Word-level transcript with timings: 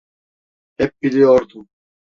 Hep 0.77 1.01
biliyordum. 1.01 1.69